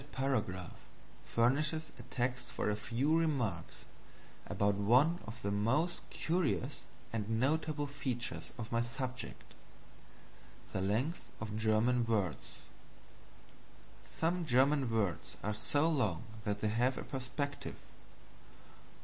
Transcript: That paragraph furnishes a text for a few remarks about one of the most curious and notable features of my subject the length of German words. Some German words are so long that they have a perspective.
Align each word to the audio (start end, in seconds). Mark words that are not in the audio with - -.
That 0.01 0.11
paragraph 0.13 0.79
furnishes 1.23 1.91
a 1.99 2.01
text 2.01 2.47
for 2.47 2.71
a 2.71 2.75
few 2.75 3.15
remarks 3.15 3.85
about 4.47 4.73
one 4.73 5.19
of 5.27 5.39
the 5.43 5.51
most 5.51 6.01
curious 6.09 6.79
and 7.13 7.39
notable 7.39 7.85
features 7.85 8.51
of 8.57 8.71
my 8.71 8.81
subject 8.81 9.53
the 10.73 10.81
length 10.81 11.25
of 11.39 11.55
German 11.55 12.03
words. 12.07 12.63
Some 14.11 14.43
German 14.43 14.89
words 14.89 15.37
are 15.43 15.53
so 15.53 15.87
long 15.87 16.23
that 16.45 16.61
they 16.61 16.69
have 16.69 16.97
a 16.97 17.03
perspective. 17.03 17.75